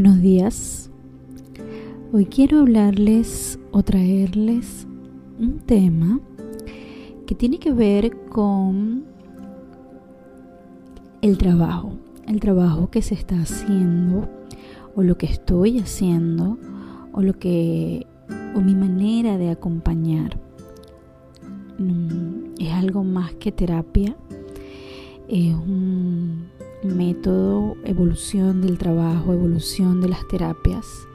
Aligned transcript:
Buenos 0.00 0.20
días. 0.20 0.90
Hoy 2.12 2.26
quiero 2.26 2.60
hablarles 2.60 3.58
o 3.72 3.82
traerles 3.82 4.86
un 5.40 5.58
tema 5.58 6.20
que 7.26 7.34
tiene 7.34 7.58
que 7.58 7.72
ver 7.72 8.16
con 8.28 9.02
el 11.20 11.36
trabajo, 11.36 11.94
el 12.28 12.38
trabajo 12.38 12.88
que 12.92 13.02
se 13.02 13.14
está 13.14 13.40
haciendo 13.40 14.28
o 14.94 15.02
lo 15.02 15.18
que 15.18 15.26
estoy 15.26 15.80
haciendo 15.80 16.58
o 17.12 17.20
lo 17.20 17.32
que 17.32 18.06
o 18.54 18.60
mi 18.60 18.76
manera 18.76 19.36
de 19.36 19.50
acompañar. 19.50 20.38
Mm, 21.76 22.54
es 22.60 22.72
algo 22.72 23.02
más 23.02 23.32
que 23.32 23.50
terapia. 23.50 24.14
Es 25.26 25.54
un 25.56 26.50
método, 26.82 27.76
evolución 27.84 28.60
del 28.60 28.78
trabajo, 28.78 29.32
evolución 29.32 30.00
de 30.00 30.08
las 30.08 30.26
terapias. 30.28 31.06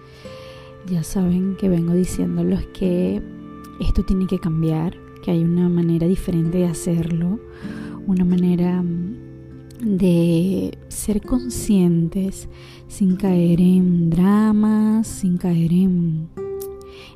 Ya 0.87 1.03
saben 1.03 1.55
que 1.55 1.69
vengo 1.69 1.93
diciéndolos 1.93 2.61
que 2.73 3.21
esto 3.79 4.03
tiene 4.03 4.27
que 4.27 4.39
cambiar, 4.39 4.97
que 5.23 5.31
hay 5.31 5.43
una 5.43 5.69
manera 5.69 6.07
diferente 6.07 6.59
de 6.59 6.65
hacerlo, 6.65 7.39
una 8.05 8.25
manera 8.25 8.81
mm, 8.81 9.15
de 9.81 10.77
ser 10.89 11.21
conscientes 11.21 12.49
sin 12.87 13.15
caer 13.15 13.61
en 13.61 14.09
dramas, 14.09 15.07
sin 15.07 15.37
caer 15.37 15.71
en, 15.71 16.29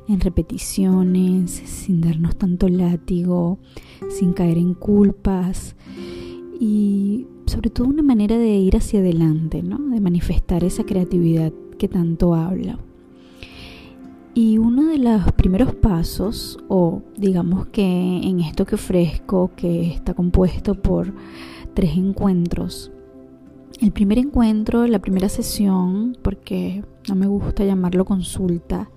en 0.08 0.20
repeticiones, 0.20 1.50
sin 1.50 2.00
darnos 2.00 2.36
tanto 2.36 2.68
látigo, 2.68 3.58
sin 4.08 4.32
caer 4.32 4.58
en 4.58 4.74
culpas 4.74 5.76
y 6.58 7.26
sobre 7.48 7.70
todo 7.70 7.88
una 7.88 8.02
manera 8.02 8.38
de 8.38 8.56
ir 8.56 8.76
hacia 8.76 9.00
adelante, 9.00 9.62
¿no? 9.62 9.78
de 9.78 10.00
manifestar 10.00 10.64
esa 10.64 10.84
creatividad 10.84 11.52
que 11.78 11.88
tanto 11.88 12.34
habla. 12.34 12.78
Y 14.34 14.58
uno 14.58 14.86
de 14.86 14.98
los 14.98 15.32
primeros 15.32 15.74
pasos, 15.74 16.58
o 16.68 17.02
digamos 17.16 17.66
que 17.66 17.82
en 17.82 18.40
esto 18.40 18.66
que 18.66 18.76
ofrezco, 18.76 19.50
que 19.56 19.90
está 19.90 20.14
compuesto 20.14 20.74
por 20.76 21.12
tres 21.74 21.96
encuentros, 21.96 22.92
el 23.80 23.90
primer 23.92 24.18
encuentro, 24.18 24.86
la 24.86 25.00
primera 25.00 25.28
sesión, 25.28 26.16
porque 26.22 26.84
no 27.08 27.14
me 27.14 27.26
gusta 27.26 27.64
llamarlo 27.64 28.04
consulta 28.04 28.90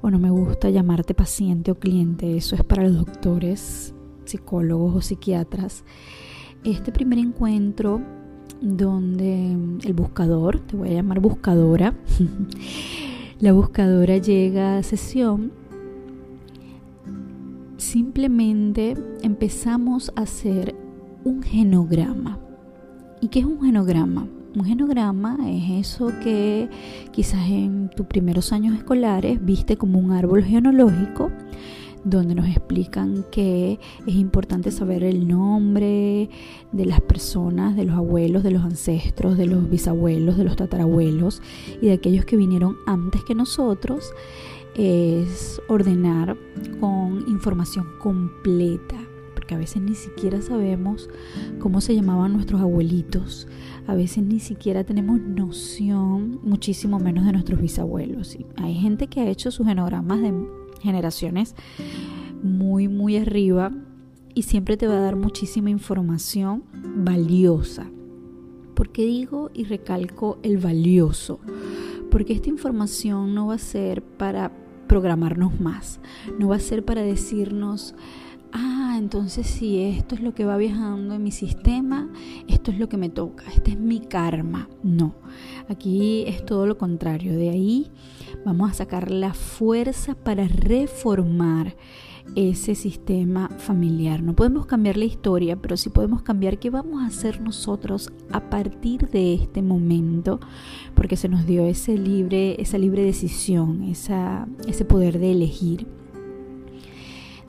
o 0.00 0.10
no 0.10 0.18
me 0.18 0.30
gusta 0.30 0.70
llamarte 0.70 1.14
paciente 1.14 1.70
o 1.70 1.76
cliente, 1.76 2.36
eso 2.36 2.56
es 2.56 2.64
para 2.64 2.82
los 2.82 2.96
doctores, 2.96 3.94
psicólogos 4.24 4.96
o 4.96 5.00
psiquiatras 5.00 5.84
este 6.64 6.92
primer 6.92 7.18
encuentro 7.18 8.00
donde 8.60 9.52
el 9.84 9.92
buscador, 9.92 10.60
te 10.60 10.76
voy 10.76 10.90
a 10.90 10.92
llamar 10.92 11.20
buscadora, 11.20 11.94
la 13.40 13.52
buscadora 13.52 14.18
llega 14.18 14.78
a 14.78 14.82
sesión, 14.82 15.52
simplemente 17.76 18.94
empezamos 19.22 20.12
a 20.14 20.22
hacer 20.22 20.74
un 21.24 21.42
genograma. 21.42 22.38
¿Y 23.20 23.28
qué 23.28 23.40
es 23.40 23.44
un 23.44 23.60
genograma? 23.60 24.28
Un 24.54 24.64
genograma 24.64 25.38
es 25.48 25.88
eso 25.88 26.12
que 26.22 26.68
quizás 27.10 27.48
en 27.48 27.90
tus 27.96 28.06
primeros 28.06 28.52
años 28.52 28.76
escolares 28.76 29.44
viste 29.44 29.76
como 29.76 29.98
un 29.98 30.12
árbol 30.12 30.44
genealógico 30.44 31.30
donde 32.04 32.34
nos 32.34 32.48
explican 32.48 33.24
que 33.30 33.78
es 34.06 34.14
importante 34.14 34.70
saber 34.70 35.04
el 35.04 35.28
nombre 35.28 36.28
de 36.72 36.86
las 36.86 37.00
personas, 37.00 37.76
de 37.76 37.84
los 37.84 37.96
abuelos, 37.96 38.42
de 38.42 38.50
los 38.50 38.62
ancestros, 38.62 39.36
de 39.36 39.46
los 39.46 39.68
bisabuelos, 39.70 40.36
de 40.36 40.44
los 40.44 40.56
tatarabuelos 40.56 41.42
y 41.80 41.86
de 41.86 41.92
aquellos 41.92 42.24
que 42.24 42.36
vinieron 42.36 42.76
antes 42.86 43.22
que 43.24 43.34
nosotros, 43.34 44.12
es 44.74 45.60
ordenar 45.68 46.36
con 46.80 47.24
información 47.28 47.86
completa, 47.98 48.96
porque 49.34 49.54
a 49.54 49.58
veces 49.58 49.82
ni 49.82 49.94
siquiera 49.94 50.40
sabemos 50.40 51.10
cómo 51.58 51.80
se 51.80 51.94
llamaban 51.94 52.32
nuestros 52.32 52.60
abuelitos, 52.60 53.48
a 53.86 53.94
veces 53.94 54.24
ni 54.24 54.40
siquiera 54.40 54.84
tenemos 54.84 55.20
noción, 55.20 56.40
muchísimo 56.42 56.98
menos 56.98 57.26
de 57.26 57.32
nuestros 57.32 57.60
bisabuelos. 57.60 58.36
hay 58.56 58.74
gente 58.74 59.08
que 59.08 59.20
ha 59.20 59.28
hecho 59.28 59.50
sus 59.50 59.66
genogramas 59.66 60.22
de 60.22 60.32
generaciones 60.82 61.54
muy, 62.42 62.88
muy 62.88 63.16
arriba 63.16 63.72
y 64.34 64.42
siempre 64.42 64.76
te 64.76 64.86
va 64.86 64.96
a 64.96 65.00
dar 65.00 65.16
muchísima 65.16 65.70
información 65.70 66.64
valiosa. 66.72 67.86
¿Por 68.74 68.90
qué 68.90 69.04
digo 69.04 69.50
y 69.54 69.64
recalco 69.64 70.38
el 70.42 70.58
valioso? 70.58 71.40
Porque 72.10 72.32
esta 72.32 72.48
información 72.48 73.34
no 73.34 73.48
va 73.48 73.54
a 73.54 73.58
ser 73.58 74.02
para 74.02 74.52
programarnos 74.86 75.60
más, 75.60 76.00
no 76.38 76.48
va 76.48 76.56
a 76.56 76.60
ser 76.60 76.84
para 76.84 77.02
decirnos, 77.02 77.94
ah, 78.52 78.96
entonces 78.98 79.46
si 79.46 79.80
esto 79.80 80.14
es 80.14 80.20
lo 80.20 80.34
que 80.34 80.44
va 80.44 80.56
viajando 80.56 81.14
en 81.14 81.22
mi 81.22 81.30
sistema, 81.30 82.08
esto 82.48 82.70
es 82.70 82.78
lo 82.78 82.88
que 82.88 82.96
me 82.96 83.08
toca, 83.08 83.44
este 83.54 83.72
es 83.72 83.78
mi 83.78 84.00
karma. 84.00 84.68
No, 84.82 85.14
aquí 85.68 86.24
es 86.26 86.44
todo 86.44 86.66
lo 86.66 86.78
contrario. 86.78 87.36
De 87.36 87.50
ahí 87.50 87.90
vamos 88.44 88.70
a 88.70 88.74
sacar 88.74 89.10
la 89.10 89.34
fuerza 89.34 90.14
para 90.14 90.46
reformar 90.48 91.76
ese 92.36 92.74
sistema 92.74 93.48
familiar. 93.58 94.22
No 94.22 94.34
podemos 94.34 94.66
cambiar 94.66 94.96
la 94.96 95.04
historia, 95.04 95.56
pero 95.56 95.76
sí 95.76 95.90
podemos 95.90 96.22
cambiar 96.22 96.58
qué 96.58 96.70
vamos 96.70 97.02
a 97.02 97.06
hacer 97.06 97.40
nosotros 97.40 98.12
a 98.30 98.48
partir 98.48 99.08
de 99.10 99.34
este 99.34 99.62
momento, 99.62 100.40
porque 100.94 101.16
se 101.16 101.28
nos 101.28 101.46
dio 101.46 101.64
ese 101.66 101.98
libre, 101.98 102.60
esa 102.60 102.78
libre 102.78 103.02
decisión, 103.02 103.82
ese 103.82 104.84
poder 104.84 105.18
de 105.18 105.32
elegir. 105.32 105.86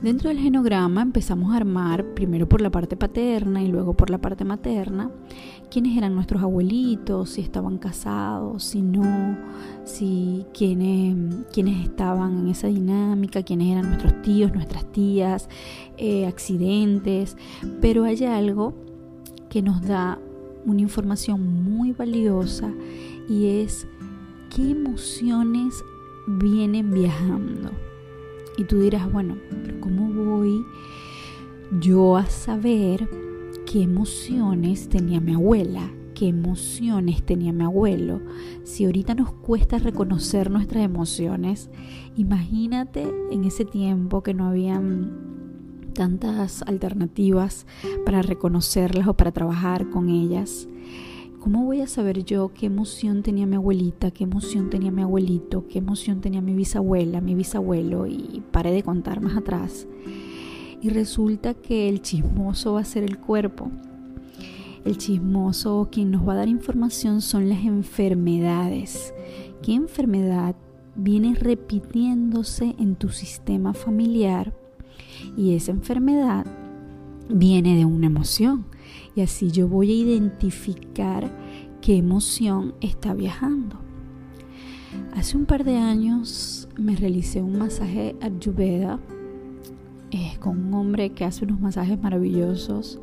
Dentro 0.04 0.28
del 0.28 0.38
genograma 0.38 1.00
empezamos 1.00 1.54
a 1.54 1.56
armar 1.56 2.12
primero 2.12 2.46
por 2.46 2.60
la 2.60 2.68
parte 2.68 2.94
paterna 2.94 3.62
y 3.62 3.68
luego 3.68 3.94
por 3.94 4.10
la 4.10 4.18
parte 4.18 4.44
materna 4.44 5.10
quiénes 5.70 5.96
eran 5.96 6.14
nuestros 6.14 6.42
abuelitos, 6.42 7.30
si 7.30 7.40
estaban 7.40 7.78
casados, 7.78 8.64
si 8.64 8.82
no, 8.82 9.38
si 9.84 10.44
quiénes, 10.52 11.46
quiénes 11.50 11.86
estaban 11.86 12.40
en 12.40 12.48
esa 12.48 12.66
dinámica, 12.66 13.42
quiénes 13.44 13.68
eran 13.68 13.88
nuestros 13.88 14.20
tíos, 14.20 14.52
nuestras 14.52 14.92
tías, 14.92 15.48
eh, 15.96 16.26
accidentes, 16.26 17.38
pero 17.80 18.04
hay 18.04 18.22
algo 18.24 18.74
que 19.48 19.62
nos 19.62 19.80
da 19.80 20.18
una 20.66 20.82
información 20.82 21.64
muy 21.64 21.92
valiosa 21.92 22.70
y 23.26 23.62
es 23.62 23.86
qué 24.54 24.72
emociones 24.72 25.82
vienen 26.26 26.90
viajando. 26.90 27.70
Y 28.56 28.64
tú 28.64 28.80
dirás, 28.80 29.10
bueno, 29.10 29.36
pero 29.64 29.80
¿cómo 29.80 29.83
yo 31.80 32.16
a 32.16 32.26
saber 32.26 33.08
qué 33.66 33.82
emociones 33.82 34.88
tenía 34.88 35.20
mi 35.20 35.34
abuela? 35.34 35.90
¿Qué 36.14 36.28
emociones 36.28 37.24
tenía 37.24 37.52
mi 37.52 37.64
abuelo? 37.64 38.20
Si 38.62 38.84
ahorita 38.84 39.14
nos 39.14 39.32
cuesta 39.32 39.78
reconocer 39.78 40.50
nuestras 40.50 40.84
emociones, 40.84 41.70
imagínate 42.16 43.04
en 43.32 43.44
ese 43.44 43.64
tiempo 43.64 44.22
que 44.22 44.32
no 44.32 44.46
habían 44.46 45.24
tantas 45.92 46.62
alternativas 46.62 47.66
para 48.04 48.22
reconocerlas 48.22 49.08
o 49.08 49.14
para 49.14 49.32
trabajar 49.32 49.90
con 49.90 50.08
ellas. 50.08 50.68
¿Cómo 51.40 51.64
voy 51.64 51.80
a 51.80 51.86
saber 51.86 52.24
yo 52.24 52.52
qué 52.54 52.66
emoción 52.66 53.22
tenía 53.22 53.44
mi 53.46 53.56
abuelita, 53.56 54.10
qué 54.10 54.24
emoción 54.24 54.70
tenía 54.70 54.90
mi 54.90 55.02
abuelito, 55.02 55.66
qué 55.68 55.78
emoción 55.78 56.20
tenía 56.20 56.40
mi 56.40 56.54
bisabuela, 56.54 57.20
mi 57.20 57.34
bisabuelo? 57.34 58.06
Y 58.06 58.42
paré 58.50 58.72
de 58.72 58.82
contar 58.82 59.20
más 59.20 59.36
atrás. 59.36 59.86
Y 60.84 60.90
resulta 60.90 61.54
que 61.54 61.88
el 61.88 62.02
chismoso 62.02 62.74
va 62.74 62.80
a 62.80 62.84
ser 62.84 63.04
el 63.04 63.16
cuerpo. 63.16 63.70
El 64.84 64.98
chismoso, 64.98 65.88
quien 65.90 66.10
nos 66.10 66.28
va 66.28 66.34
a 66.34 66.36
dar 66.36 66.48
información 66.48 67.22
son 67.22 67.48
las 67.48 67.64
enfermedades. 67.64 69.14
¿Qué 69.62 69.72
enfermedad 69.72 70.54
viene 70.94 71.36
repitiéndose 71.36 72.74
en 72.78 72.96
tu 72.96 73.08
sistema 73.08 73.72
familiar? 73.72 74.52
Y 75.38 75.54
esa 75.54 75.70
enfermedad 75.72 76.44
viene 77.30 77.78
de 77.78 77.86
una 77.86 78.04
emoción 78.04 78.66
y 79.16 79.22
así 79.22 79.50
yo 79.50 79.66
voy 79.68 79.90
a 79.90 79.94
identificar 79.94 81.34
qué 81.80 81.96
emoción 81.96 82.74
está 82.82 83.14
viajando. 83.14 83.76
Hace 85.14 85.38
un 85.38 85.46
par 85.46 85.64
de 85.64 85.78
años 85.78 86.68
me 86.76 86.94
realicé 86.94 87.40
un 87.40 87.56
masaje 87.56 88.16
Ayurveda 88.20 89.00
eh, 90.14 90.36
con 90.38 90.66
un 90.66 90.74
hombre 90.74 91.10
que 91.10 91.24
hace 91.24 91.44
unos 91.44 91.58
masajes 91.58 92.00
maravillosos 92.00 93.00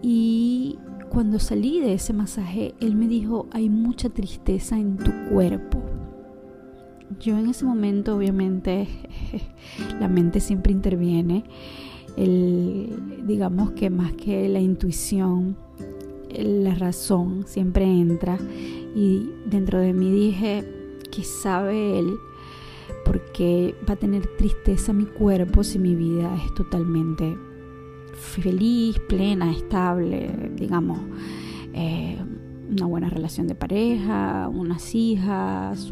y 0.00 0.78
cuando 1.10 1.38
salí 1.38 1.78
de 1.78 1.92
ese 1.92 2.14
masaje 2.14 2.74
él 2.80 2.96
me 2.96 3.06
dijo 3.06 3.48
hay 3.50 3.68
mucha 3.68 4.08
tristeza 4.08 4.78
en 4.78 4.96
tu 4.96 5.12
cuerpo. 5.30 5.82
Yo 7.20 7.36
en 7.36 7.50
ese 7.50 7.66
momento 7.66 8.16
obviamente 8.16 8.88
la 10.00 10.08
mente 10.08 10.40
siempre 10.40 10.72
interviene 10.72 11.44
el, 12.16 13.26
digamos 13.26 13.72
que 13.72 13.90
más 13.90 14.14
que 14.14 14.48
la 14.48 14.60
intuición, 14.60 15.54
la 16.34 16.76
razón 16.76 17.44
siempre 17.46 17.84
entra 17.84 18.38
y 18.96 19.28
dentro 19.44 19.80
de 19.80 19.92
mí 19.92 20.10
dije, 20.10 20.64
¿qué 21.12 21.24
sabe 21.24 21.98
él? 21.98 22.14
Porque 23.08 23.74
va 23.88 23.94
a 23.94 23.96
tener 23.96 24.26
tristeza 24.36 24.92
mi 24.92 25.06
cuerpo 25.06 25.64
si 25.64 25.78
mi 25.78 25.94
vida 25.94 26.36
es 26.44 26.52
totalmente 26.52 27.38
feliz, 28.12 28.98
plena, 29.08 29.50
estable, 29.50 30.30
digamos, 30.54 31.00
eh, 31.72 32.18
una 32.70 32.84
buena 32.84 33.08
relación 33.08 33.46
de 33.46 33.54
pareja, 33.54 34.50
unas 34.52 34.94
hijas, 34.94 35.90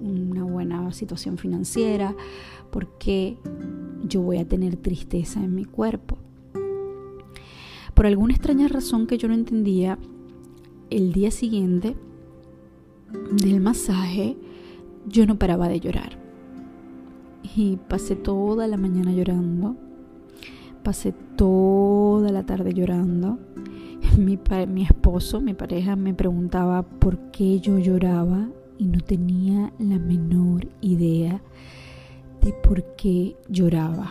una 0.00 0.44
buena 0.44 0.92
situación 0.92 1.36
financiera, 1.36 2.14
porque 2.70 3.36
yo 4.04 4.22
voy 4.22 4.38
a 4.38 4.46
tener 4.46 4.76
tristeza 4.76 5.42
en 5.42 5.52
mi 5.52 5.64
cuerpo. 5.64 6.16
Por 7.92 8.06
alguna 8.06 8.34
extraña 8.34 8.68
razón 8.68 9.08
que 9.08 9.18
yo 9.18 9.26
no 9.26 9.34
entendía, 9.34 9.98
el 10.90 11.12
día 11.12 11.32
siguiente 11.32 11.96
del 13.42 13.60
masaje 13.60 14.36
yo 15.06 15.26
no 15.26 15.38
paraba 15.38 15.68
de 15.68 15.80
llorar. 15.80 16.18
Y 17.56 17.76
pasé 17.88 18.16
toda 18.16 18.66
la 18.66 18.76
mañana 18.76 19.12
llorando, 19.12 19.76
pasé 20.82 21.12
toda 21.36 22.30
la 22.30 22.44
tarde 22.44 22.72
llorando. 22.72 23.38
Mi, 24.18 24.38
mi 24.68 24.82
esposo, 24.82 25.40
mi 25.40 25.54
pareja, 25.54 25.96
me 25.96 26.12
preguntaba 26.12 26.82
por 26.82 27.30
qué 27.30 27.60
yo 27.60 27.78
lloraba 27.78 28.48
y 28.76 28.86
no 28.86 29.00
tenía 29.00 29.72
la 29.78 29.98
menor 29.98 30.66
idea 30.80 31.40
de 32.42 32.52
por 32.52 32.94
qué 32.96 33.36
lloraba. 33.48 34.10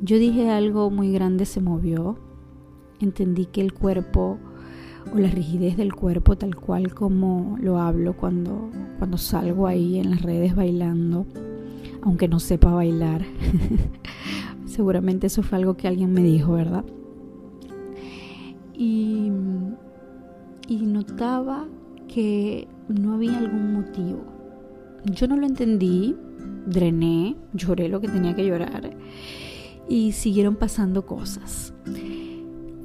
Yo 0.00 0.18
dije 0.18 0.50
algo 0.50 0.90
muy 0.90 1.12
grande, 1.12 1.44
se 1.44 1.60
movió. 1.60 2.18
Entendí 3.00 3.46
que 3.46 3.60
el 3.60 3.72
cuerpo 3.74 4.38
o 5.12 5.18
la 5.18 5.28
rigidez 5.28 5.76
del 5.76 5.94
cuerpo, 5.94 6.36
tal 6.36 6.54
cual 6.54 6.94
como 6.94 7.56
lo 7.60 7.78
hablo 7.78 8.16
cuando, 8.16 8.70
cuando 8.98 9.18
salgo 9.18 9.66
ahí 9.66 9.98
en 9.98 10.10
las 10.10 10.22
redes 10.22 10.54
bailando, 10.54 11.26
aunque 12.02 12.28
no 12.28 12.40
sepa 12.40 12.72
bailar. 12.72 13.22
Seguramente 14.66 15.26
eso 15.26 15.42
fue 15.42 15.58
algo 15.58 15.76
que 15.76 15.88
alguien 15.88 16.12
me 16.12 16.22
dijo, 16.22 16.52
¿verdad? 16.52 16.84
Y, 18.74 19.30
y 20.68 20.76
notaba 20.86 21.66
que 22.08 22.68
no 22.88 23.14
había 23.14 23.38
algún 23.38 23.74
motivo. 23.74 24.24
Yo 25.04 25.26
no 25.26 25.36
lo 25.36 25.46
entendí, 25.46 26.16
drené, 26.66 27.36
lloré 27.52 27.88
lo 27.88 28.00
que 28.00 28.08
tenía 28.08 28.34
que 28.34 28.46
llorar 28.46 28.96
y 29.88 30.12
siguieron 30.12 30.56
pasando 30.56 31.06
cosas. 31.06 31.74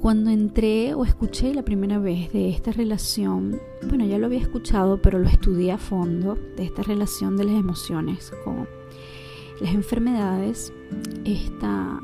Cuando 0.08 0.30
entré 0.30 0.94
o 0.94 1.04
escuché 1.04 1.52
la 1.52 1.66
primera 1.66 1.98
vez 1.98 2.32
de 2.32 2.48
esta 2.48 2.72
relación, 2.72 3.60
bueno, 3.90 4.06
ya 4.06 4.16
lo 4.16 4.24
había 4.24 4.38
escuchado, 4.38 5.02
pero 5.02 5.18
lo 5.18 5.28
estudié 5.28 5.72
a 5.72 5.76
fondo, 5.76 6.38
de 6.56 6.64
esta 6.64 6.82
relación 6.82 7.36
de 7.36 7.44
las 7.44 7.54
emociones 7.54 8.32
con 8.42 8.66
las 9.60 9.74
enfermedades, 9.74 10.72
esta 11.26 12.00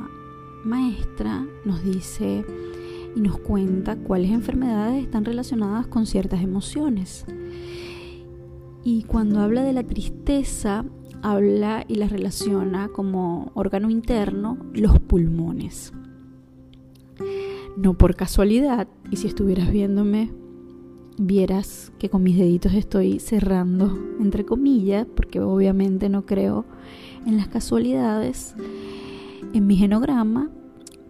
maestra 0.65 1.47
nos 1.65 1.83
dice 1.83 2.45
y 3.17 3.21
nos 3.23 3.39
cuenta 3.39 3.97
cuáles 3.97 4.33
enfermedades 4.33 5.03
están 5.03 5.25
relacionadas 5.25 5.87
con 5.87 6.05
ciertas 6.05 6.43
emociones. 6.43 7.25
Y 8.83 9.05
cuando 9.05 9.41
habla 9.41 9.62
de 9.62 9.73
la 9.73 9.83
tristeza, 9.83 10.85
habla 11.23 11.87
y 11.89 11.95
la 11.95 12.09
relaciona 12.09 12.89
como 12.89 13.50
órgano 13.55 13.89
interno 13.89 14.59
los 14.75 15.00
pulmones. 15.00 15.95
No 17.76 17.94
por 17.94 18.15
casualidad, 18.15 18.88
y 19.11 19.17
si 19.17 19.26
estuvieras 19.26 19.71
viéndome, 19.71 20.31
vieras 21.19 21.93
que 21.99 22.09
con 22.09 22.23
mis 22.23 22.37
deditos 22.37 22.75
estoy 22.75 23.19
cerrando, 23.19 23.99
entre 24.21 24.44
comillas, 24.44 25.06
porque 25.15 25.41
obviamente 25.41 26.09
no 26.09 26.25
creo 26.26 26.65
en 27.26 27.37
las 27.37 27.49
casualidades. 27.49 28.55
En 29.53 29.67
mi 29.67 29.76
genograma 29.76 30.50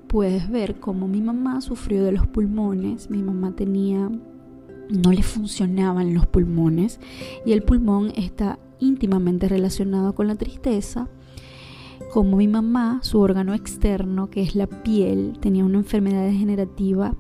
puedes 0.07 0.51
ver 0.51 0.81
cómo 0.81 1.09
mi 1.09 1.21
mamá 1.21 1.61
sufrió 1.61 2.05
de 2.05 2.13
los 2.13 2.27
pulmones, 2.27 3.11
mi 3.11 3.23
mamá 3.23 3.53
tenía 3.55 4.11
no 4.91 5.13
le 5.13 5.23
funcionaban 5.23 6.15
los 6.15 6.27
pulmones 6.27 7.01
y 7.45 7.53
el 7.53 7.63
pulmón 7.63 8.13
está 8.17 8.59
íntimamente 8.81 9.49
relacionado 9.49 10.15
con 10.15 10.27
la 10.27 10.35
tristeza. 10.35 11.09
Como 12.13 12.37
mi 12.37 12.49
mamá, 12.49 13.01
su 13.03 13.21
órgano 13.21 13.55
externo, 13.55 14.31
que 14.31 14.43
es 14.43 14.55
la 14.55 14.67
piel, 14.67 15.39
tenía 15.41 15.65
una 15.65 15.79
enfermedad 15.79 16.25
degenerativa 16.25 17.15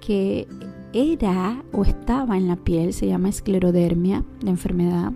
que 0.00 0.46
era 0.92 1.64
o 1.72 1.82
estaba 1.84 2.36
en 2.36 2.48
la 2.48 2.56
piel, 2.56 2.92
se 2.92 3.06
llama 3.06 3.28
esclerodermia, 3.28 4.24
la 4.42 4.50
enfermedad. 4.50 5.12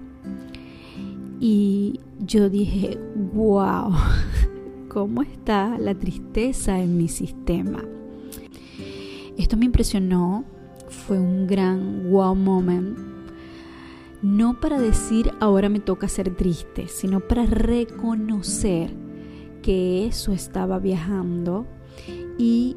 Y 1.38 2.00
yo 2.18 2.50
dije, 2.50 2.98
wow, 3.32 3.92
¿cómo 4.88 5.22
está 5.22 5.78
la 5.78 5.94
tristeza 5.94 6.80
en 6.80 6.96
mi 6.96 7.08
sistema? 7.08 7.84
Esto 9.38 9.56
me 9.56 9.64
impresionó, 9.64 10.44
fue 10.88 11.18
un 11.18 11.46
gran 11.46 12.10
wow 12.10 12.34
moment 12.34 12.98
no 14.22 14.60
para 14.60 14.78
decir 14.78 15.32
ahora 15.40 15.68
me 15.68 15.80
toca 15.80 16.08
ser 16.08 16.34
triste, 16.34 16.88
sino 16.88 17.20
para 17.20 17.46
reconocer 17.46 18.90
que 19.62 20.06
eso 20.06 20.32
estaba 20.32 20.78
viajando 20.78 21.66
y 22.38 22.76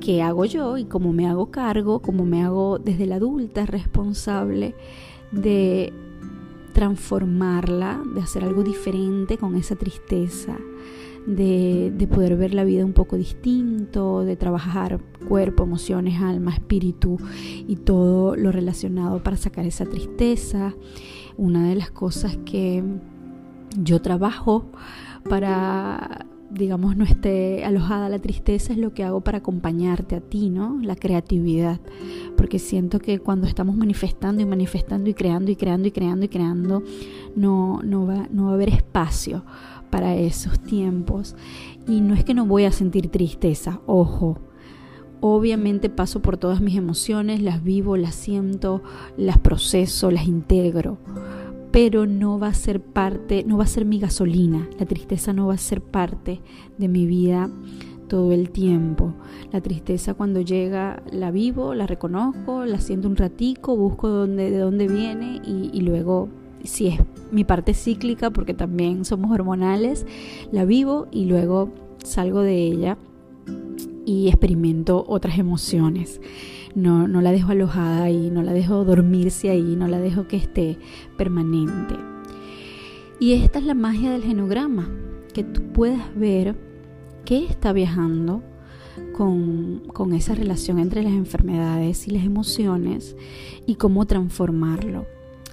qué 0.00 0.22
hago 0.22 0.44
yo 0.44 0.78
y 0.78 0.84
cómo 0.84 1.12
me 1.12 1.28
hago 1.28 1.50
cargo, 1.50 2.00
cómo 2.00 2.24
me 2.24 2.42
hago 2.42 2.78
desde 2.78 3.06
la 3.06 3.16
adulta 3.16 3.66
responsable 3.66 4.74
de 5.32 5.92
transformarla, 6.72 8.02
de 8.14 8.20
hacer 8.20 8.44
algo 8.44 8.62
diferente 8.62 9.38
con 9.38 9.56
esa 9.56 9.76
tristeza, 9.76 10.56
de, 11.26 11.92
de, 11.96 12.06
poder 12.06 12.36
ver 12.36 12.54
la 12.54 12.64
vida 12.64 12.84
un 12.84 12.92
poco 12.92 13.16
distinto, 13.16 14.24
de 14.24 14.36
trabajar 14.36 15.00
cuerpo, 15.28 15.64
emociones, 15.64 16.20
alma, 16.20 16.54
espíritu 16.54 17.18
y 17.66 17.76
todo 17.76 18.36
lo 18.36 18.52
relacionado 18.52 19.22
para 19.22 19.36
sacar 19.36 19.66
esa 19.66 19.84
tristeza. 19.86 20.74
Una 21.36 21.68
de 21.68 21.74
las 21.74 21.90
cosas 21.90 22.38
que 22.44 22.82
yo 23.76 24.00
trabajo 24.00 24.66
para 25.28 26.26
digamos 26.50 26.96
no 26.96 27.04
esté 27.04 27.64
alojada 27.64 28.08
la 28.08 28.18
tristeza 28.18 28.72
es 28.72 28.78
lo 28.78 28.92
que 28.92 29.04
hago 29.04 29.20
para 29.20 29.38
acompañarte 29.38 30.16
a 30.16 30.20
ti, 30.20 30.50
¿no? 30.50 30.78
La 30.80 30.96
creatividad, 30.96 31.80
porque 32.36 32.58
siento 32.58 32.98
que 32.98 33.18
cuando 33.18 33.46
estamos 33.46 33.76
manifestando 33.76 34.42
y 34.42 34.46
manifestando 34.46 35.10
y 35.10 35.14
creando 35.14 35.50
y 35.50 35.56
creando 35.56 35.88
y 35.88 35.90
creando 35.90 36.24
y 36.24 36.28
creando 36.28 36.82
no 37.34 37.80
no 37.82 38.06
va 38.06 38.28
no 38.30 38.46
va 38.46 38.50
a 38.52 38.54
haber 38.54 38.68
espacio 38.70 39.44
para 39.90 40.16
esos 40.16 40.60
tiempos. 40.60 41.36
Y 41.86 42.00
no 42.00 42.14
es 42.14 42.24
que 42.24 42.34
no 42.34 42.46
voy 42.46 42.64
a 42.64 42.72
sentir 42.72 43.08
tristeza, 43.08 43.80
ojo. 43.86 44.38
Obviamente 45.20 45.88
paso 45.88 46.20
por 46.20 46.36
todas 46.36 46.60
mis 46.60 46.76
emociones, 46.76 47.40
las 47.40 47.62
vivo, 47.64 47.96
las 47.96 48.14
siento, 48.14 48.82
las 49.16 49.38
proceso, 49.38 50.10
las 50.10 50.26
integro, 50.26 50.98
pero 51.72 52.06
no 52.06 52.38
va 52.38 52.48
a 52.48 52.54
ser 52.54 52.80
parte, 52.80 53.42
no 53.46 53.56
va 53.56 53.64
a 53.64 53.68
ser 53.68 53.86
mi 53.86 53.98
gasolina. 53.98 54.68
La 54.78 54.86
tristeza 54.86 55.32
no 55.32 55.46
va 55.46 55.54
a 55.54 55.58
ser 55.58 55.80
parte 55.80 56.42
de 56.76 56.88
mi 56.88 57.06
vida 57.06 57.50
todo 58.08 58.32
el 58.32 58.50
tiempo. 58.50 59.14
La 59.52 59.60
tristeza 59.62 60.14
cuando 60.14 60.42
llega 60.42 61.02
la 61.10 61.30
vivo, 61.30 61.74
la 61.74 61.86
reconozco, 61.86 62.64
la 62.64 62.78
siento 62.78 63.08
un 63.08 63.16
ratico, 63.16 63.74
busco 63.74 64.26
de 64.26 64.58
dónde 64.58 64.86
viene 64.86 65.40
y 65.44 65.80
luego 65.80 66.28
si 66.66 66.88
es 66.88 67.00
mi 67.30 67.44
parte 67.44 67.74
cíclica, 67.74 68.30
porque 68.30 68.54
también 68.54 69.04
somos 69.04 69.30
hormonales, 69.30 70.06
la 70.52 70.64
vivo 70.64 71.08
y 71.10 71.26
luego 71.26 71.70
salgo 72.04 72.40
de 72.40 72.56
ella 72.56 72.98
y 74.04 74.28
experimento 74.28 75.04
otras 75.06 75.38
emociones. 75.38 76.20
No, 76.74 77.08
no 77.08 77.20
la 77.22 77.32
dejo 77.32 77.52
alojada 77.52 78.10
y 78.10 78.30
no 78.30 78.42
la 78.42 78.52
dejo 78.52 78.84
dormirse 78.84 79.50
ahí, 79.50 79.76
no 79.76 79.88
la 79.88 79.98
dejo 79.98 80.28
que 80.28 80.36
esté 80.36 80.78
permanente. 81.16 81.96
Y 83.18 83.32
esta 83.32 83.58
es 83.58 83.64
la 83.64 83.74
magia 83.74 84.10
del 84.10 84.22
genograma, 84.22 84.90
que 85.32 85.42
tú 85.42 85.62
puedas 85.72 86.14
ver 86.14 86.54
qué 87.24 87.44
está 87.44 87.72
viajando 87.72 88.42
con, 89.16 89.82
con 89.92 90.12
esa 90.12 90.34
relación 90.34 90.78
entre 90.78 91.02
las 91.02 91.12
enfermedades 91.12 92.06
y 92.08 92.10
las 92.10 92.24
emociones 92.24 93.16
y 93.66 93.76
cómo 93.76 94.06
transformarlo 94.06 95.06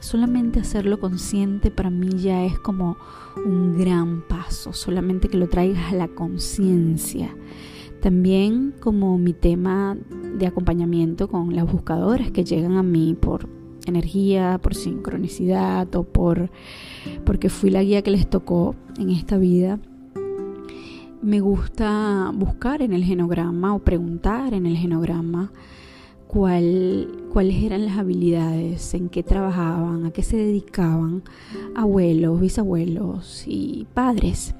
solamente 0.03 0.59
hacerlo 0.59 0.99
consciente 0.99 1.71
para 1.71 1.89
mí 1.89 2.09
ya 2.17 2.45
es 2.45 2.59
como 2.59 2.97
un 3.45 3.77
gran 3.77 4.21
paso, 4.27 4.73
solamente 4.73 5.29
que 5.29 5.37
lo 5.37 5.47
traigas 5.47 5.93
a 5.93 5.95
la 5.95 6.09
conciencia. 6.09 7.35
También 8.01 8.73
como 8.81 9.17
mi 9.17 9.33
tema 9.33 9.97
de 10.37 10.45
acompañamiento 10.45 11.29
con 11.29 11.55
las 11.55 11.71
buscadoras 11.71 12.31
que 12.31 12.43
llegan 12.43 12.75
a 12.75 12.83
mí 12.83 13.15
por 13.19 13.47
energía, 13.85 14.59
por 14.61 14.75
sincronicidad 14.75 15.93
o 15.95 16.03
por 16.03 16.49
porque 17.25 17.49
fui 17.49 17.69
la 17.69 17.81
guía 17.81 18.01
que 18.01 18.11
les 18.11 18.29
tocó 18.29 18.75
en 18.97 19.09
esta 19.09 19.37
vida. 19.37 19.79
Me 21.21 21.39
gusta 21.39 22.29
buscar 22.35 22.81
en 22.81 22.91
el 22.91 23.05
genograma 23.05 23.73
o 23.73 23.79
preguntar 23.79 24.53
en 24.53 24.65
el 24.65 24.75
genograma 24.75 25.53
cuál, 26.33 27.07
cuáles 27.31 27.63
eran 27.63 27.85
las 27.85 27.99
habilidades, 27.99 28.95
en 28.95 29.09
qué 29.09 29.21
trabajaban, 29.21 30.05
a 30.05 30.11
qué 30.11 30.23
se 30.23 30.35
dedicaban 30.35 31.21
abuelos, 31.75 32.41
bisabuelos 32.41 33.43
y 33.45 33.85
padres. 33.93 34.55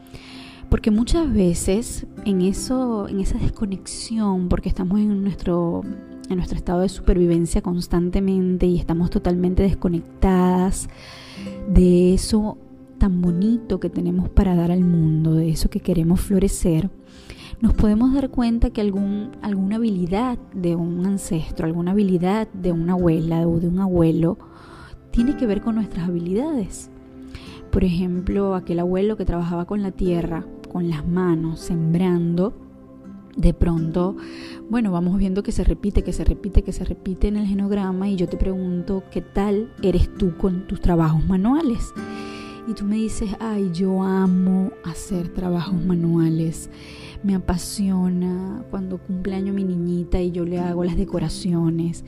Porque 0.69 0.91
muchas 0.91 1.33
veces 1.33 2.05
en 2.25 2.41
eso, 2.41 3.07
en 3.07 3.19
esa 3.19 3.39
desconexión, 3.39 4.49
porque 4.49 4.69
estamos 4.69 4.99
en 4.99 5.23
nuestro, 5.23 5.81
en 6.29 6.37
nuestro 6.37 6.57
estado 6.57 6.81
de 6.81 6.89
supervivencia 6.89 7.61
constantemente 7.61 8.67
y 8.67 8.77
estamos 8.77 9.09
totalmente 9.09 9.63
desconectadas 9.63 10.89
de 11.67 12.13
eso 12.13 12.57
tan 12.99 13.19
bonito 13.21 13.79
que 13.79 13.89
tenemos 13.89 14.29
para 14.29 14.55
dar 14.55 14.71
al 14.71 14.83
mundo, 14.83 15.33
de 15.33 15.49
eso 15.49 15.69
que 15.69 15.79
queremos 15.79 16.21
florecer, 16.21 16.91
nos 17.63 17.73
podemos 17.75 18.13
dar 18.13 18.29
cuenta 18.29 18.71
que 18.71 18.81
algún, 18.81 19.31
alguna 19.41 19.77
habilidad 19.77 20.37
de 20.53 20.75
un 20.75 21.05
ancestro, 21.05 21.65
alguna 21.65 21.91
habilidad 21.91 22.49
de 22.51 22.73
una 22.73 22.91
abuela 22.91 23.47
o 23.47 23.57
de 23.57 23.69
un 23.69 23.79
abuelo, 23.79 24.37
tiene 25.11 25.37
que 25.37 25.47
ver 25.47 25.61
con 25.61 25.75
nuestras 25.75 26.09
habilidades. 26.09 26.91
Por 27.71 27.85
ejemplo, 27.85 28.55
aquel 28.55 28.79
abuelo 28.79 29.15
que 29.15 29.23
trabajaba 29.23 29.63
con 29.63 29.81
la 29.81 29.91
tierra, 29.91 30.45
con 30.73 30.89
las 30.89 31.07
manos, 31.07 31.61
sembrando, 31.61 32.53
de 33.37 33.53
pronto, 33.53 34.17
bueno, 34.69 34.91
vamos 34.91 35.17
viendo 35.17 35.41
que 35.41 35.53
se 35.53 35.63
repite, 35.63 36.03
que 36.03 36.11
se 36.11 36.25
repite, 36.25 36.63
que 36.63 36.73
se 36.73 36.83
repite 36.83 37.29
en 37.29 37.37
el 37.37 37.47
genograma 37.47 38.09
y 38.09 38.17
yo 38.17 38.27
te 38.27 38.35
pregunto, 38.35 39.03
¿qué 39.09 39.21
tal 39.21 39.71
eres 39.81 40.13
tú 40.17 40.35
con 40.35 40.67
tus 40.67 40.81
trabajos 40.81 41.25
manuales? 41.27 41.93
Y 42.67 42.73
tú 42.73 42.85
me 42.85 42.95
dices, 42.95 43.31
ay, 43.39 43.71
yo 43.73 44.03
amo 44.03 44.71
hacer 44.85 45.27
trabajos 45.29 45.83
manuales, 45.83 46.69
me 47.21 47.35
apasiona 47.35 48.63
cuando 48.69 48.97
cumpleaños 48.97 49.53
mi 49.53 49.63
niñita 49.65 50.21
y 50.21 50.31
yo 50.31 50.45
le 50.45 50.59
hago 50.59 50.83
las 50.83 50.95
decoraciones. 50.95 52.05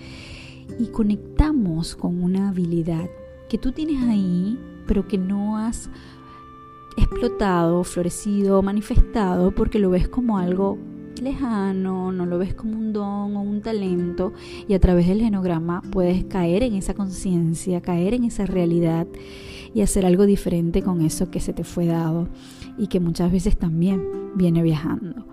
Y 0.79 0.87
conectamos 0.87 1.95
con 1.95 2.23
una 2.23 2.49
habilidad 2.49 3.09
que 3.49 3.57
tú 3.57 3.71
tienes 3.73 4.01
ahí, 4.03 4.57
pero 4.87 5.07
que 5.07 5.17
no 5.17 5.57
has 5.57 5.89
explotado, 6.97 7.83
florecido, 7.83 8.61
manifestado, 8.61 9.51
porque 9.51 9.79
lo 9.79 9.89
ves 9.89 10.07
como 10.07 10.37
algo 10.37 10.77
lejano, 11.21 12.11
no 12.11 12.25
lo 12.25 12.37
ves 12.37 12.53
como 12.53 12.77
un 12.77 12.93
don 12.93 13.35
o 13.35 13.41
un 13.41 13.61
talento 13.61 14.33
y 14.67 14.73
a 14.73 14.79
través 14.79 15.07
del 15.07 15.21
genograma 15.21 15.81
puedes 15.91 16.25
caer 16.25 16.63
en 16.63 16.75
esa 16.75 16.93
conciencia, 16.93 17.81
caer 17.81 18.13
en 18.13 18.23
esa 18.25 18.45
realidad 18.45 19.07
y 19.73 19.81
hacer 19.81 20.05
algo 20.05 20.25
diferente 20.25 20.81
con 20.81 21.01
eso 21.01 21.29
que 21.29 21.39
se 21.39 21.53
te 21.53 21.63
fue 21.63 21.85
dado 21.85 22.29
y 22.77 22.87
que 22.87 22.99
muchas 22.99 23.31
veces 23.31 23.57
también 23.57 24.01
viene 24.35 24.63
viajando. 24.63 25.27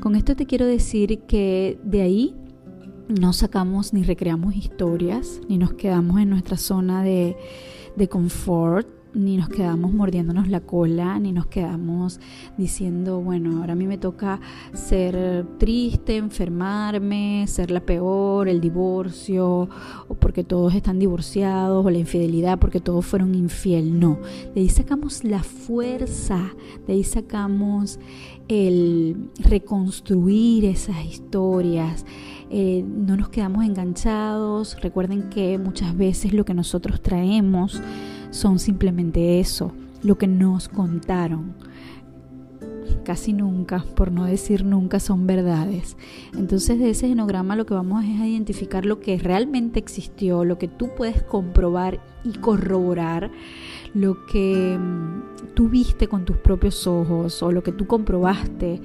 Con 0.00 0.14
esto 0.14 0.36
te 0.36 0.46
quiero 0.46 0.66
decir 0.66 1.20
que 1.20 1.78
de 1.82 2.02
ahí 2.02 2.34
no 3.08 3.32
sacamos 3.32 3.92
ni 3.92 4.02
recreamos 4.02 4.54
historias, 4.56 5.40
ni 5.48 5.58
nos 5.58 5.74
quedamos 5.74 6.20
en 6.20 6.30
nuestra 6.30 6.56
zona 6.56 7.02
de, 7.02 7.36
de 7.96 8.08
confort, 8.08 8.88
ni 9.16 9.38
nos 9.38 9.48
quedamos 9.48 9.92
mordiéndonos 9.92 10.48
la 10.48 10.60
cola, 10.60 11.18
ni 11.18 11.32
nos 11.32 11.46
quedamos 11.46 12.20
diciendo, 12.58 13.20
bueno, 13.20 13.60
ahora 13.60 13.72
a 13.72 13.76
mí 13.76 13.86
me 13.86 13.96
toca 13.96 14.40
ser 14.74 15.46
triste, 15.58 16.16
enfermarme, 16.16 17.46
ser 17.48 17.70
la 17.70 17.80
peor, 17.80 18.48
el 18.48 18.60
divorcio, 18.60 19.68
o 20.08 20.14
porque 20.14 20.44
todos 20.44 20.74
están 20.74 20.98
divorciados, 20.98 21.84
o 21.84 21.90
la 21.90 21.98
infidelidad 21.98 22.58
porque 22.58 22.80
todos 22.80 23.06
fueron 23.06 23.34
infiel. 23.34 23.98
No, 23.98 24.18
de 24.54 24.60
ahí 24.60 24.68
sacamos 24.68 25.24
la 25.24 25.42
fuerza, 25.42 26.54
de 26.86 26.92
ahí 26.92 27.04
sacamos 27.04 27.98
el 28.48 29.16
reconstruir 29.38 30.66
esas 30.66 31.04
historias. 31.04 32.04
Eh, 32.50 32.84
no 32.86 33.16
nos 33.16 33.28
quedamos 33.28 33.64
enganchados. 33.64 34.80
Recuerden 34.80 35.28
que 35.30 35.58
muchas 35.58 35.96
veces 35.96 36.32
lo 36.32 36.44
que 36.44 36.54
nosotros 36.54 37.00
traemos 37.00 37.82
son 38.30 38.58
simplemente 38.58 39.40
eso, 39.40 39.72
lo 40.02 40.16
que 40.18 40.26
nos 40.26 40.68
contaron. 40.68 41.54
Casi 43.04 43.32
nunca, 43.32 43.84
por 43.94 44.10
no 44.10 44.24
decir 44.24 44.64
nunca, 44.64 45.00
son 45.00 45.26
verdades. 45.26 45.96
Entonces 46.36 46.78
de 46.78 46.90
ese 46.90 47.08
genograma 47.08 47.56
lo 47.56 47.66
que 47.66 47.74
vamos 47.74 48.04
es 48.04 48.20
a 48.20 48.26
identificar 48.26 48.84
lo 48.84 49.00
que 49.00 49.18
realmente 49.18 49.78
existió, 49.78 50.44
lo 50.44 50.58
que 50.58 50.68
tú 50.68 50.90
puedes 50.96 51.22
comprobar 51.22 52.00
y 52.24 52.32
corroborar, 52.38 53.30
lo 53.94 54.26
que 54.26 54.76
mm, 54.78 55.54
tú 55.54 55.68
viste 55.68 56.08
con 56.08 56.24
tus 56.24 56.36
propios 56.36 56.86
ojos 56.86 57.42
o 57.42 57.52
lo 57.52 57.62
que 57.62 57.72
tú 57.72 57.86
comprobaste 57.86 58.80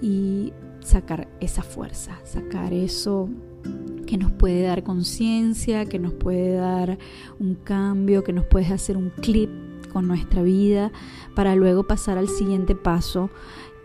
y 0.00 0.52
sacar 0.88 1.28
esa 1.40 1.62
fuerza, 1.62 2.18
sacar 2.24 2.72
eso 2.72 3.28
que 4.06 4.16
nos 4.16 4.32
puede 4.32 4.62
dar 4.62 4.82
conciencia, 4.82 5.84
que 5.84 5.98
nos 5.98 6.14
puede 6.14 6.54
dar 6.54 6.98
un 7.38 7.54
cambio, 7.54 8.24
que 8.24 8.32
nos 8.32 8.46
puede 8.46 8.66
hacer 8.66 8.96
un 8.96 9.10
clip 9.10 9.50
con 9.92 10.08
nuestra 10.08 10.42
vida 10.42 10.90
para 11.34 11.54
luego 11.56 11.86
pasar 11.86 12.18
al 12.18 12.28
siguiente 12.28 12.74
paso 12.74 13.30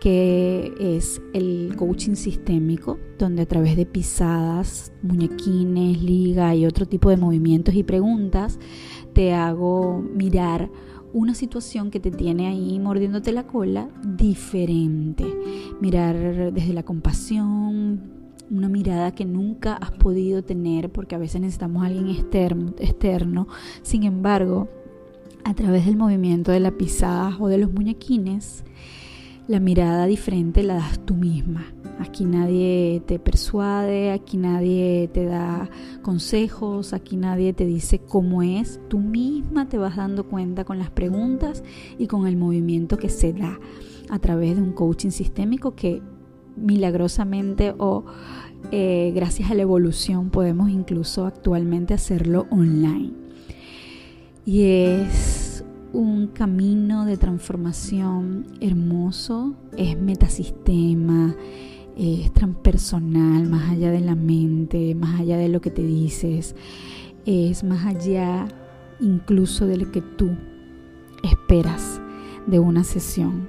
que 0.00 0.74
es 0.78 1.22
el 1.32 1.74
coaching 1.76 2.14
sistémico, 2.14 2.98
donde 3.18 3.42
a 3.42 3.46
través 3.46 3.76
de 3.76 3.86
pisadas, 3.86 4.92
muñequines, 5.02 6.02
liga 6.02 6.54
y 6.54 6.66
otro 6.66 6.86
tipo 6.86 7.08
de 7.08 7.16
movimientos 7.16 7.74
y 7.74 7.84
preguntas 7.84 8.58
te 9.14 9.32
hago 9.32 10.02
mirar 10.14 10.70
una 11.14 11.34
situación 11.34 11.90
que 11.90 12.00
te 12.00 12.10
tiene 12.10 12.48
ahí 12.48 12.78
mordiéndote 12.78 13.32
la 13.32 13.46
cola 13.46 13.88
diferente. 14.04 15.24
Mirar 15.80 16.52
desde 16.52 16.74
la 16.74 16.82
compasión, 16.82 18.02
una 18.50 18.68
mirada 18.68 19.14
que 19.14 19.24
nunca 19.24 19.74
has 19.74 19.92
podido 19.92 20.42
tener 20.42 20.90
porque 20.90 21.14
a 21.14 21.18
veces 21.18 21.40
necesitamos 21.40 21.82
a 21.82 21.86
alguien 21.86 22.08
externo, 22.08 22.74
externo. 22.78 23.46
Sin 23.82 24.02
embargo, 24.02 24.68
a 25.44 25.54
través 25.54 25.86
del 25.86 25.96
movimiento 25.96 26.50
de 26.50 26.60
la 26.60 26.72
pisada 26.72 27.36
o 27.38 27.48
de 27.48 27.58
los 27.58 27.72
muñequines, 27.72 28.64
la 29.46 29.60
mirada 29.60 30.06
diferente 30.06 30.62
la 30.62 30.74
das 30.74 30.98
tú 31.04 31.14
misma. 31.14 31.66
Aquí 32.00 32.24
nadie 32.24 33.02
te 33.06 33.18
persuade, 33.18 34.10
aquí 34.10 34.36
nadie 34.36 35.08
te 35.12 35.26
da 35.26 35.70
consejos, 36.02 36.92
aquí 36.92 37.16
nadie 37.16 37.52
te 37.52 37.66
dice 37.66 38.00
cómo 38.00 38.42
es. 38.42 38.80
Tú 38.88 38.98
misma 38.98 39.68
te 39.68 39.78
vas 39.78 39.96
dando 39.96 40.24
cuenta 40.24 40.64
con 40.64 40.78
las 40.78 40.90
preguntas 40.90 41.62
y 41.98 42.06
con 42.06 42.26
el 42.26 42.36
movimiento 42.36 42.96
que 42.96 43.08
se 43.08 43.32
da 43.32 43.60
a 44.10 44.18
través 44.18 44.56
de 44.56 44.62
un 44.62 44.72
coaching 44.72 45.10
sistémico 45.10 45.74
que 45.74 46.02
milagrosamente 46.56 47.74
o 47.78 48.04
eh, 48.70 49.12
gracias 49.14 49.50
a 49.50 49.54
la 49.54 49.62
evolución 49.62 50.30
podemos 50.30 50.70
incluso 50.70 51.26
actualmente 51.26 51.94
hacerlo 51.94 52.46
online. 52.50 53.12
Y 54.44 54.62
es 54.62 55.43
un 55.94 56.26
camino 56.26 57.04
de 57.06 57.16
transformación 57.16 58.46
hermoso, 58.60 59.54
es 59.76 59.96
metasistema, 59.96 61.36
es 61.96 62.32
transpersonal, 62.32 63.48
más 63.48 63.70
allá 63.70 63.92
de 63.92 64.00
la 64.00 64.16
mente, 64.16 64.96
más 64.96 65.20
allá 65.20 65.36
de 65.36 65.48
lo 65.48 65.60
que 65.60 65.70
te 65.70 65.82
dices, 65.82 66.56
es 67.26 67.62
más 67.62 67.86
allá 67.86 68.48
incluso 69.00 69.66
de 69.66 69.76
lo 69.76 69.92
que 69.92 70.02
tú 70.02 70.30
esperas 71.22 72.00
de 72.48 72.58
una 72.58 72.82
sesión. 72.82 73.48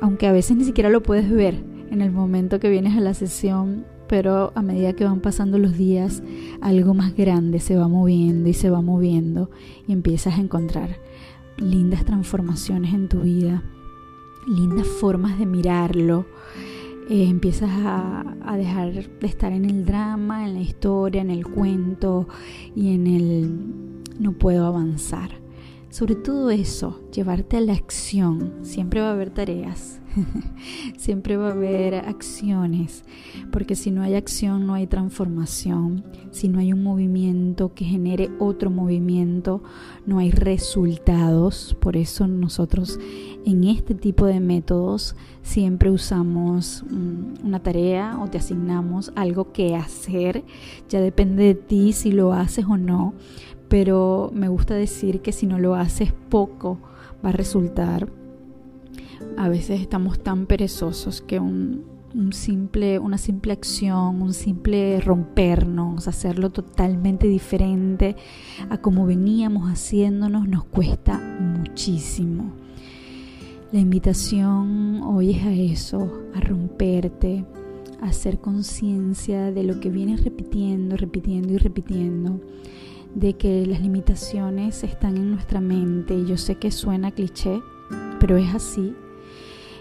Aunque 0.00 0.26
a 0.26 0.32
veces 0.32 0.56
ni 0.56 0.64
siquiera 0.64 0.90
lo 0.90 1.04
puedes 1.04 1.30
ver, 1.30 1.62
en 1.90 2.02
el 2.02 2.10
momento 2.10 2.58
que 2.58 2.68
vienes 2.68 2.96
a 2.96 3.00
la 3.00 3.14
sesión, 3.14 3.86
pero 4.08 4.52
a 4.56 4.62
medida 4.62 4.94
que 4.94 5.04
van 5.04 5.20
pasando 5.20 5.58
los 5.58 5.78
días, 5.78 6.24
algo 6.60 6.92
más 6.92 7.14
grande 7.14 7.60
se 7.60 7.76
va 7.76 7.86
moviendo 7.86 8.48
y 8.48 8.54
se 8.54 8.68
va 8.68 8.82
moviendo 8.82 9.48
y 9.86 9.92
empiezas 9.92 10.38
a 10.38 10.40
encontrar 10.40 11.07
lindas 11.58 12.04
transformaciones 12.04 12.94
en 12.94 13.08
tu 13.08 13.20
vida, 13.20 13.62
lindas 14.46 14.86
formas 14.86 15.38
de 15.38 15.46
mirarlo. 15.46 16.26
Eh, 17.10 17.26
empiezas 17.28 17.70
a, 17.70 18.36
a, 18.42 18.56
dejar 18.56 18.92
de 18.92 19.26
estar 19.26 19.52
en 19.52 19.64
el 19.64 19.86
drama, 19.86 20.46
en 20.46 20.54
la 20.54 20.60
historia, 20.60 21.22
en 21.22 21.30
el 21.30 21.46
cuento 21.46 22.28
y 22.76 22.94
en 22.94 23.06
el 23.06 23.50
no 24.18 24.32
puedo 24.32 24.66
avanzar. 24.66 25.47
Sobre 25.90 26.14
todo 26.14 26.50
eso, 26.50 27.00
llevarte 27.12 27.56
a 27.56 27.60
la 27.60 27.72
acción. 27.72 28.52
Siempre 28.62 29.00
va 29.00 29.08
a 29.08 29.12
haber 29.12 29.30
tareas, 29.30 30.00
Siempre 30.96 31.36
va 31.36 31.48
a 31.48 31.52
haber 31.52 31.94
acciones, 31.94 33.04
porque 33.52 33.74
si 33.74 33.90
no 33.90 34.02
hay 34.02 34.14
acción 34.14 34.66
no 34.66 34.74
hay 34.74 34.86
transformación. 34.86 36.04
Si 36.30 36.48
no 36.48 36.58
hay 36.58 36.72
un 36.72 36.82
movimiento 36.82 37.72
que 37.74 37.84
genere 37.84 38.30
otro 38.38 38.70
movimiento, 38.70 39.62
no 40.06 40.18
hay 40.18 40.30
resultados. 40.30 41.76
Por 41.80 41.96
eso 41.96 42.26
nosotros 42.26 42.98
en 43.44 43.64
este 43.64 43.94
tipo 43.94 44.26
de 44.26 44.40
métodos 44.40 45.16
siempre 45.42 45.90
usamos 45.90 46.84
mm, 46.90 47.46
una 47.46 47.62
tarea 47.62 48.18
o 48.20 48.28
te 48.28 48.38
asignamos 48.38 49.12
algo 49.14 49.52
que 49.52 49.74
hacer. 49.74 50.44
Ya 50.88 51.00
depende 51.00 51.44
de 51.44 51.54
ti 51.54 51.92
si 51.92 52.12
lo 52.12 52.32
haces 52.32 52.64
o 52.66 52.76
no, 52.76 53.14
pero 53.68 54.30
me 54.34 54.48
gusta 54.48 54.74
decir 54.74 55.20
que 55.20 55.32
si 55.32 55.46
no 55.46 55.58
lo 55.58 55.74
haces 55.74 56.12
poco 56.28 56.78
va 57.24 57.30
a 57.30 57.32
resultar 57.32 58.08
a 59.36 59.48
veces 59.48 59.80
estamos 59.80 60.20
tan 60.20 60.46
perezosos 60.46 61.20
que 61.20 61.38
un 61.38 62.32
simple, 62.32 62.98
una 62.98 63.18
simple 63.18 63.52
acción, 63.52 64.22
un 64.22 64.32
simple 64.32 65.00
rompernos, 65.00 66.08
hacerlo 66.08 66.50
totalmente 66.50 67.26
diferente 67.28 68.16
a 68.70 68.78
como 68.78 69.06
veníamos 69.06 69.70
haciéndonos, 69.70 70.48
nos 70.48 70.64
cuesta 70.64 71.18
muchísimo. 71.18 72.52
La 73.70 73.80
invitación 73.80 75.02
hoy 75.02 75.32
es 75.32 75.44
a 75.44 75.52
eso, 75.52 76.10
a 76.34 76.40
romperte, 76.40 77.44
a 78.00 78.06
hacer 78.06 78.38
conciencia 78.38 79.52
de 79.52 79.62
lo 79.62 79.78
que 79.78 79.90
vienes 79.90 80.24
repitiendo, 80.24 80.96
repitiendo 80.96 81.52
y 81.52 81.58
repitiendo, 81.58 82.40
de 83.18 83.34
que 83.34 83.66
las 83.66 83.80
limitaciones 83.80 84.84
están 84.84 85.16
en 85.16 85.30
nuestra 85.32 85.60
mente. 85.60 86.24
Yo 86.24 86.36
sé 86.36 86.56
que 86.56 86.70
suena 86.70 87.10
cliché, 87.10 87.60
pero 88.20 88.36
es 88.36 88.54
así. 88.54 88.94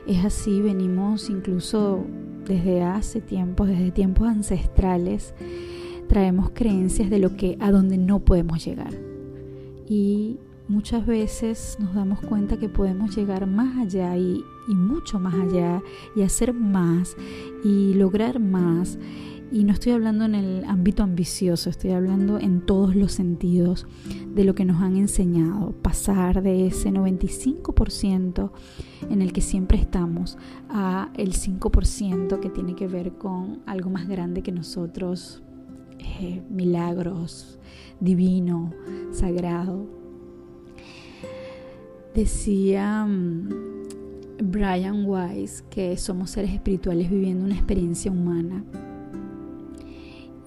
Es 0.08 0.24
así, 0.24 0.62
venimos 0.62 1.30
incluso 1.30 2.06
desde 2.46 2.82
hace 2.82 3.22
tiempos, 3.22 3.68
desde 3.68 3.92
tiempos 3.92 4.28
ancestrales, 4.28 5.34
traemos 6.08 6.52
creencias 6.54 7.10
de 7.10 7.20
lo 7.20 7.36
que 7.36 7.58
a 7.60 7.72
donde 7.72 7.98
no 7.98 8.20
podemos 8.20 8.64
llegar. 8.66 8.94
Y 9.90 10.38
muchas 10.68 11.06
veces 11.06 11.78
nos 11.80 11.94
damos 11.94 12.22
cuenta 12.22 12.58
que 12.58 12.70
podemos 12.70 13.16
llegar 13.16 13.48
más 13.48 13.78
allá 13.78 14.18
y, 14.18 14.44
mucho 14.68 15.18
más 15.20 15.34
allá 15.34 15.82
y 16.16 16.24
hacer 16.24 16.54
más 16.54 17.16
y 17.64 17.94
lograr 17.94 18.40
más. 18.40 18.98
Y 19.52 19.64
no 19.64 19.72
estoy 19.72 19.94
hablando 19.94 20.26
en 20.26 20.36
el 20.36 20.66
ámbito 20.66 21.04
ambicioso, 21.04 21.70
estoy 21.70 21.92
hablando 21.92 22.38
en 22.38 22.66
todos 22.66 22.96
los 22.96 23.14
sentidos 23.14 23.88
de 24.36 24.44
lo 24.44 24.56
que 24.56 24.66
nos 24.66 24.82
han 24.82 24.98
enseñado, 24.98 25.72
pasar 25.82 26.44
de 26.44 26.68
ese 26.68 26.92
95% 26.92 28.52
en 29.10 29.22
el 29.22 29.32
que 29.32 29.42
siempre 29.42 29.78
estamos 29.78 30.38
a 30.70 31.12
el 31.16 31.34
5% 31.34 32.40
que 32.40 32.50
tiene 32.50 32.76
que 32.76 32.88
ver 32.88 33.14
con 33.14 33.62
algo 33.66 33.90
más 33.90 34.08
grande 34.08 34.44
que 34.44 34.52
nosotros, 34.52 35.42
eh, 36.00 36.42
milagros, 36.50 37.58
divino, 38.02 38.72
sagrado. 39.12 39.86
Decía 42.14 43.06
mm, 43.06 43.50
Brian 44.44 45.06
Weiss 45.06 45.64
que 45.70 45.96
somos 45.98 46.32
seres 46.32 46.52
espirituales 46.52 47.10
viviendo 47.10 47.46
una 47.46 47.56
experiencia 47.56 48.12
humana. 48.12 48.64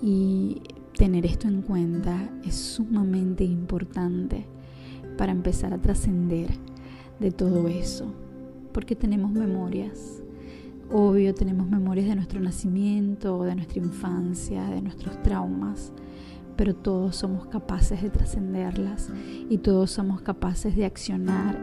Y 0.02 0.62
tener 0.96 1.26
esto 1.26 1.48
en 1.48 1.62
cuenta 1.62 2.30
es 2.44 2.54
sumamente 2.54 3.44
importante 3.44 4.46
para 5.16 5.32
empezar 5.32 5.74
a 5.74 5.78
trascender 5.78 6.50
de 7.18 7.30
todo 7.30 7.68
eso. 7.68 8.12
Porque 8.72 8.96
tenemos 8.96 9.32
memorias. 9.32 10.22
Obvio, 10.92 11.34
tenemos 11.34 11.68
memorias 11.68 12.08
de 12.08 12.16
nuestro 12.16 12.40
nacimiento, 12.40 13.44
de 13.44 13.54
nuestra 13.54 13.78
infancia, 13.78 14.64
de 14.70 14.82
nuestros 14.82 15.22
traumas 15.22 15.92
pero 16.60 16.74
todos 16.74 17.16
somos 17.16 17.46
capaces 17.46 18.02
de 18.02 18.10
trascenderlas 18.10 19.08
y 19.48 19.56
todos 19.56 19.92
somos 19.92 20.20
capaces 20.20 20.76
de 20.76 20.84
accionar 20.84 21.58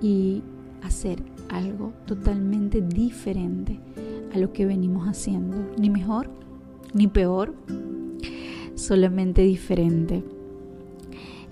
y 0.00 0.42
hacer 0.82 1.22
algo 1.48 1.92
totalmente 2.06 2.80
diferente 2.80 3.78
a 4.34 4.38
lo 4.38 4.52
que 4.52 4.66
venimos 4.66 5.06
haciendo, 5.06 5.56
ni 5.78 5.90
mejor 5.90 6.28
ni 6.94 7.06
peor, 7.06 7.54
solamente 8.74 9.42
diferente. 9.42 10.22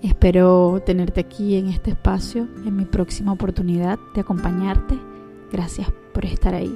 Espero 0.01 0.81
tenerte 0.85 1.21
aquí 1.21 1.55
en 1.55 1.67
este 1.67 1.91
espacio 1.91 2.47
en 2.65 2.75
mi 2.75 2.85
próxima 2.85 3.31
oportunidad 3.33 3.99
de 4.15 4.21
acompañarte. 4.21 4.97
Gracias 5.51 5.91
por 6.13 6.25
estar 6.25 6.55
ahí. 6.55 6.75